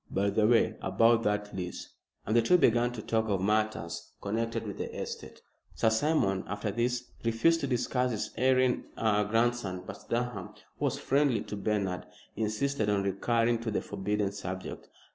[0.09, 1.93] By the way, about that lease,"
[2.25, 5.43] and the two began to talk of matters connected with the estate.
[5.75, 11.41] Sir Simon after this refused to discuss his erring grandson, but Durham, who was friendly
[11.41, 14.89] to Bernard, insisted on recurring to the forbidden subject.